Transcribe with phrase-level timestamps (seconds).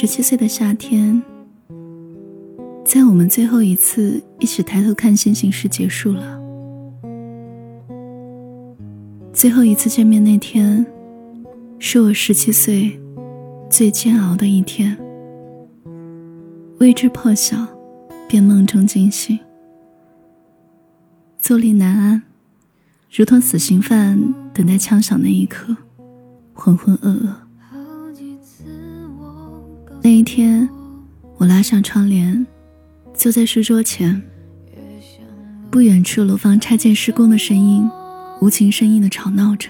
[0.00, 1.22] 十七岁的夏天，
[2.86, 6.40] 在我们最后一次一起抬头看星星时结束了。
[9.30, 10.86] 最后一次见面那天，
[11.78, 12.98] 是我十七岁
[13.68, 14.96] 最煎熬的一天。
[16.78, 17.66] 未知破晓，
[18.26, 19.38] 便梦中惊醒，
[21.38, 22.22] 坐立难安，
[23.12, 24.18] 如同死刑犯
[24.54, 25.76] 等待枪响那一刻，
[26.54, 27.39] 浑浑噩噩。
[30.02, 30.66] 那一天，
[31.36, 32.46] 我拉上窗帘，
[33.12, 34.20] 坐在书桌前。
[35.70, 37.88] 不远处，楼房拆建施工的声音，
[38.40, 39.68] 无情生硬的吵闹着。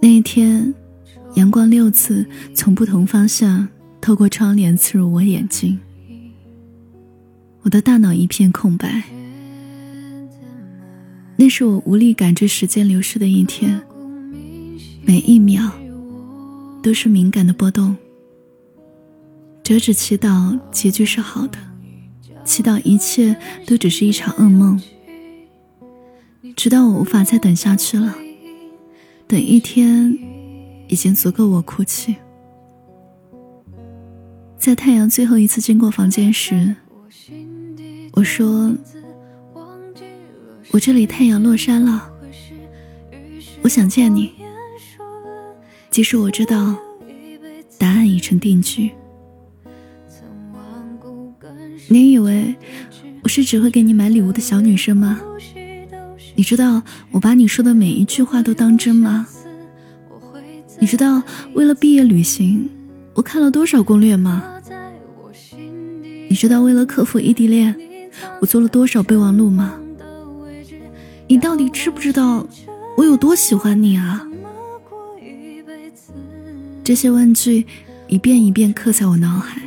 [0.00, 0.72] 那一天，
[1.34, 3.68] 阳光六次从不同方向
[4.00, 5.78] 透过窗帘刺入我眼睛，
[7.62, 9.02] 我的大脑一片空白。
[11.36, 13.82] 那是我无力感知时间流逝的一天，
[15.02, 15.68] 每一秒。
[16.82, 17.96] 都是敏感的波动。
[19.62, 21.58] 折纸祈祷结局是好的，
[22.44, 24.80] 祈祷一切都只是一场噩梦。
[26.56, 28.14] 直到我无法再等下去了，
[29.28, 30.18] 等一天
[30.88, 32.16] 已经足够我哭泣。
[34.58, 36.74] 在太阳最后一次经过房间时，
[38.12, 38.74] 我说
[40.72, 42.10] ：“我这里太阳落山了，
[43.62, 44.32] 我想见你。”
[45.90, 46.76] 即使我知道
[47.76, 48.90] 答案已成定局，
[51.88, 52.54] 你以为
[53.22, 55.20] 我是只会给你买礼物的小女生吗？
[56.36, 56.80] 你知道
[57.10, 59.26] 我把你说的每一句话都当真吗？
[60.78, 61.22] 你知道
[61.54, 62.70] 为了毕业旅行
[63.14, 64.44] 我看了多少攻略吗？
[66.28, 67.74] 你知道为了克服异地恋
[68.40, 69.74] 我做了多少备忘录吗？
[71.26, 72.46] 你到底知不知道
[72.96, 74.24] 我有多喜欢你啊？
[76.90, 77.64] 这些问句
[78.08, 79.62] 一遍一遍刻在我脑海，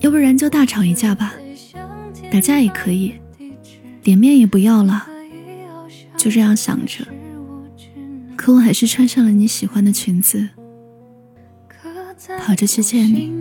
[0.00, 1.32] 要不然就大吵一架吧，
[2.30, 3.14] 打架也可以，
[4.02, 5.06] 脸面也不要了，
[6.18, 7.02] 就这样想着。
[8.36, 10.50] 可我还是穿上了你喜欢的裙子，
[12.44, 13.38] 跑着去见你。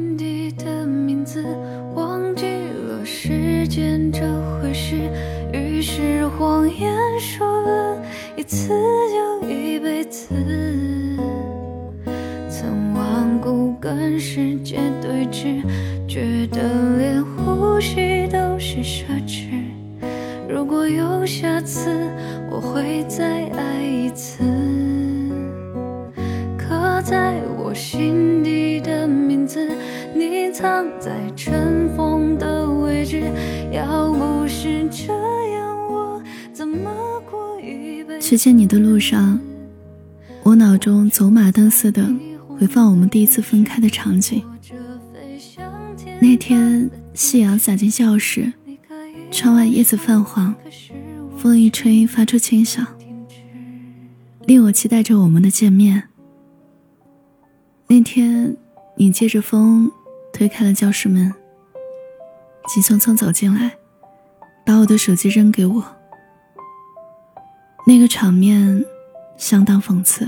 [13.87, 15.63] 跟世界对峙，
[16.09, 19.47] 觉得连呼吸都是奢侈。
[20.49, 21.89] 如果有下次，
[22.51, 24.43] 我会再爱一次。
[26.57, 29.65] 刻在我心底的名字，
[30.13, 33.23] 你藏在尘封的位置。
[33.71, 36.21] 要不是这样，我
[36.51, 36.91] 怎么
[37.31, 38.21] 过一辈子？
[38.21, 39.39] 去见你的路上，
[40.43, 42.03] 我脑中走马灯似的。
[42.59, 44.43] 回放我们第一次分开的场景。
[46.19, 48.51] 那天夕阳洒进教室，
[49.31, 50.55] 窗外叶子泛黄，
[51.37, 52.85] 风一吹发出轻响，
[54.45, 56.09] 令我期待着我们的见面。
[57.85, 58.57] 那天
[58.95, 59.91] 你借着风
[60.33, 61.31] 推开了教室门，
[62.67, 63.77] 急匆匆走进来，
[64.65, 65.85] 把我的手机扔给我。
[67.85, 68.83] 那个场面
[69.37, 70.27] 相当讽刺。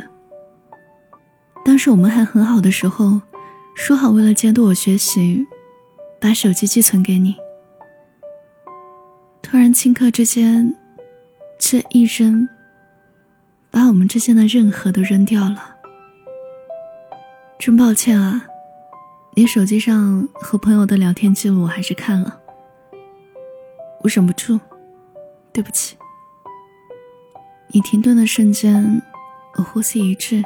[1.63, 3.21] 当时我们还很好的时候，
[3.75, 5.45] 说好为了监督我学习，
[6.19, 7.35] 把手机寄存给你。
[9.41, 10.75] 突然顷刻之间，
[11.57, 12.47] 这一扔，
[13.71, 15.75] 把我们之间的任何都扔掉了。
[17.57, 18.45] 真抱歉啊，
[19.35, 22.39] 你手机上和朋友的聊天记录我还是看了，
[24.01, 24.59] 我忍不住，
[25.51, 25.97] 对不起。
[27.67, 29.01] 你停顿的瞬间，
[29.55, 30.43] 我呼吸一滞。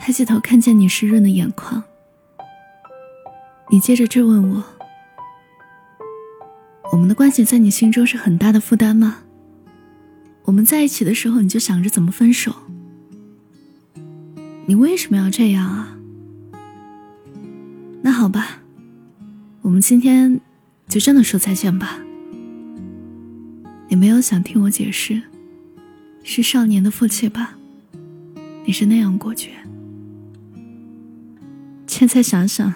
[0.00, 1.84] 抬起头，看见你湿润的眼眶。
[3.68, 4.64] 你接着质问我
[6.90, 9.18] ：“我们的关系在你心中是很大的负担吗？
[10.44, 12.52] 我们在一起的时候，你就想着怎么分手？
[14.64, 15.98] 你为什么要这样啊？”
[18.02, 18.62] 那好吧，
[19.60, 20.40] 我们今天
[20.88, 22.00] 就真的说再见吧。
[23.88, 25.20] 你没有想听我解释，
[26.24, 27.58] 是少年的负气吧？
[28.64, 29.50] 你是那样果决。
[32.00, 32.72] 现在想想，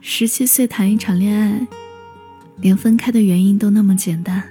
[0.00, 1.66] 十七岁谈一场恋爱，
[2.56, 4.42] 连分开的原因都那么简单。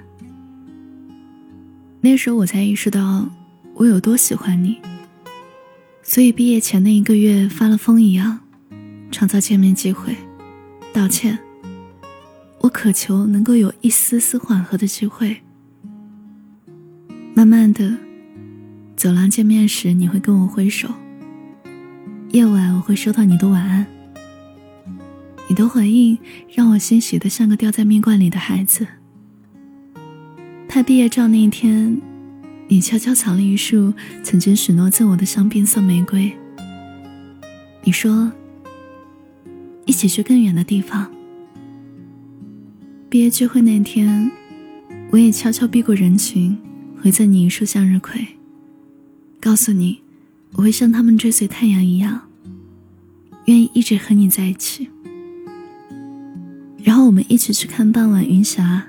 [2.01, 3.27] 那时候我才意识到
[3.73, 4.77] 我有多喜欢你，
[6.03, 8.41] 所以毕业前那一个月发了疯一样，
[9.09, 10.15] 创造见面机会，
[10.93, 11.39] 道歉。
[12.59, 15.35] 我渴求能够有一丝丝缓和的机会。
[17.33, 17.97] 慢慢的，
[18.95, 20.93] 走廊见面时你会跟我挥手，
[22.31, 23.85] 夜晚我会收到你的晚安，
[25.49, 26.17] 你的回应
[26.49, 28.87] 让我欣喜的像个掉在蜜罐里的孩子。
[30.65, 32.01] 拍毕业照那一天，
[32.69, 33.93] 你悄悄藏了一束
[34.23, 36.31] 曾经许诺赠我的香槟色玫瑰。
[37.83, 38.31] 你说，
[39.85, 41.11] 一起去更远的地方。
[43.09, 44.31] 毕业聚会那天，
[45.11, 46.57] 我也悄悄避过人群，
[47.01, 48.25] 回赠你一束向日葵，
[49.41, 49.99] 告诉你，
[50.53, 52.21] 我会像他们追随太阳一样，
[53.45, 54.89] 愿意一直和你在一起。
[56.83, 58.87] 然后我们一起去看傍晚云霞。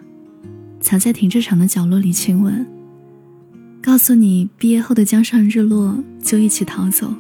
[0.81, 2.67] 藏在停车场的角落里亲吻，
[3.81, 7.14] 告诉你毕业后的江上日落就一起逃走。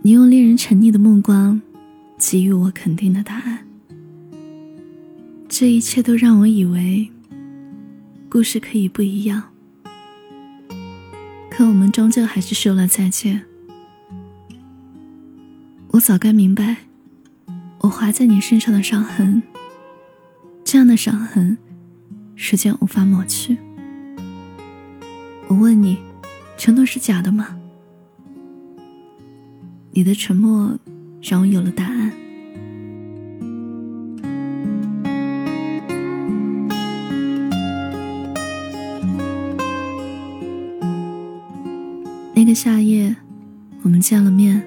[0.00, 1.60] 你用令人沉溺的目光
[2.18, 3.66] 给予我肯定的答案。
[5.46, 7.06] 这一切都让我以为
[8.30, 9.49] 故事可以不一样，
[11.60, 13.44] 可我们终究还是说了再见。
[15.88, 16.74] 我早该明白，
[17.80, 19.42] 我划在你身上的伤痕，
[20.64, 21.58] 这样的伤痕。
[22.34, 23.58] 时间无法抹去。
[25.48, 25.98] 我问你，
[26.56, 27.58] 承诺是假的吗？
[29.90, 30.78] 你的沉默
[31.20, 32.10] 让我有了答案。
[42.32, 43.14] 那个夏夜，
[43.82, 44.62] 我们见了面，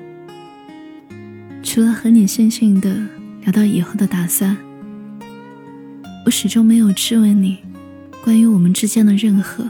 [1.63, 2.95] 除了和你悻悻的
[3.41, 4.55] 聊到以后的打算。
[6.25, 7.57] 我始终没有质问你，
[8.23, 9.69] 关于我们之间的任何，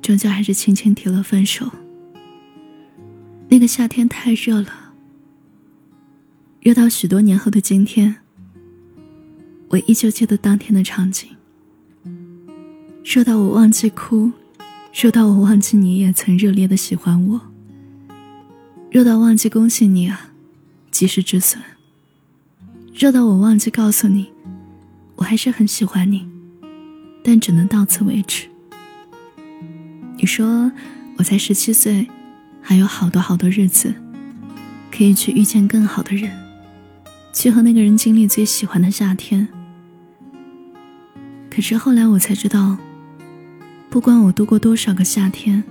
[0.00, 1.68] 终究还是轻轻提了分手。
[3.48, 4.92] 那个夏天太热了，
[6.60, 8.16] 热到许多年后的今天，
[9.68, 11.28] 我依旧记得当天的场景。
[13.02, 14.30] 热到我忘记哭，
[14.92, 17.40] 热到我忘记你也曾热烈的喜欢我，
[18.90, 20.30] 热到忘记恭喜你啊，
[20.90, 21.62] 及时止损。
[22.92, 24.30] 热到我忘记告诉你。
[25.16, 26.26] 我还是很喜欢你，
[27.22, 28.48] 但只能到此为止。
[30.16, 30.72] 你说
[31.18, 32.08] 我才十七岁，
[32.62, 33.94] 还有好多好多日子，
[34.90, 36.32] 可以去遇见更好的人，
[37.34, 39.46] 去和那个人经历最喜欢的夏天。
[41.50, 42.78] 可是后来我才知道，
[43.90, 45.64] 不管我度过多少个夏天，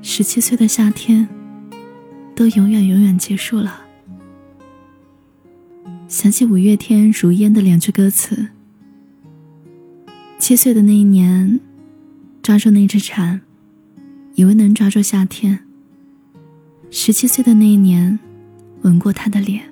[0.00, 1.28] 十七岁的夏天，
[2.36, 3.80] 都永远永远结束了。
[6.06, 8.46] 想起五月天《如烟》的两句歌词
[10.38, 11.58] ：“七岁的那一年，
[12.44, 13.40] 抓住那只蝉，
[14.36, 15.58] 以为能抓住夏天；
[16.92, 18.20] 十七岁的那一年，
[18.82, 19.64] 吻过他的脸，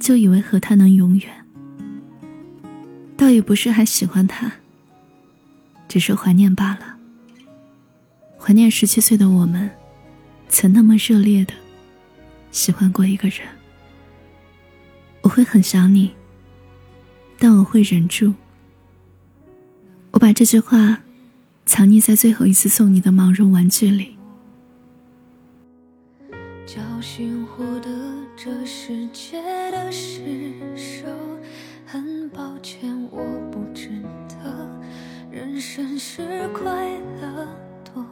[0.00, 1.28] 就以为和他能永远。
[3.16, 4.52] 倒也不是还喜欢他，
[5.88, 6.96] 只是怀念罢了。
[8.38, 9.70] 怀念十七岁的我们，
[10.48, 11.54] 曾那么热烈的
[12.50, 13.40] 喜欢过一个人。”
[15.22, 16.12] 我会很想你，
[17.38, 18.34] 但我会忍住。
[20.10, 21.00] 我把这句话
[21.64, 24.18] 藏匿在最后一次送你的毛绒玩具里。
[26.66, 27.90] 侥幸获得
[28.36, 29.40] 这世界
[29.70, 30.20] 的施
[30.76, 31.06] 舍，
[31.86, 32.93] 很抱歉。
[35.74, 36.88] 生是快
[37.20, 37.48] 乐
[37.82, 38.06] 多，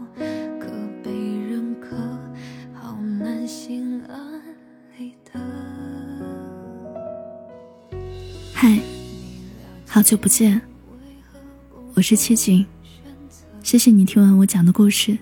[0.59, 0.69] 可
[1.01, 1.13] 被
[1.49, 1.97] 认可，
[2.75, 4.43] 好难心安
[4.99, 5.39] 理得。
[8.53, 8.81] 嗨，
[9.87, 10.61] 好久不见，
[11.95, 12.67] 我是七景，
[13.63, 15.17] 谢谢你听完我讲的故事。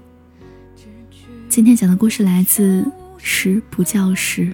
[1.50, 2.80] 今天讲的故事来自
[3.18, 4.46] 《时不叫时》。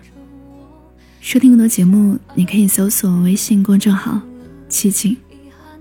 [1.21, 4.21] 收听更多节目，你可以搜索微信公众号
[4.69, 5.17] “七景”，